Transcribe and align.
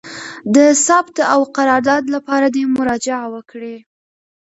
د 0.55 0.57
ثبت 0.85 1.17
او 1.33 1.39
قرارداد 1.57 2.03
لپاره 2.15 2.47
دي 2.55 2.63
مراجعه 2.75 3.25
وکړي: 3.35 3.75